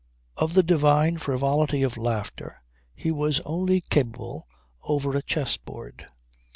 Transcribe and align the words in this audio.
Of 0.35 0.55
the 0.55 0.63
divine 0.63 1.19
frivolity 1.19 1.83
of 1.83 1.95
laughter 1.95 2.63
he 2.95 3.11
was 3.11 3.39
only 3.41 3.81
capable 3.81 4.47
over 4.81 5.15
a 5.15 5.21
chess 5.21 5.57
board. 5.57 6.07